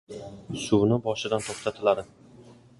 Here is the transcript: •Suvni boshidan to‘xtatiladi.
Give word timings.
•Suvni 0.61 0.97
boshidan 1.09 1.45
to‘xtatiladi. 1.51 2.09